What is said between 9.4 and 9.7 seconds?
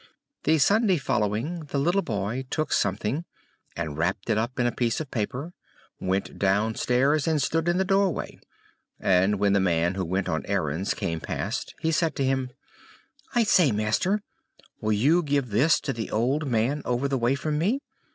the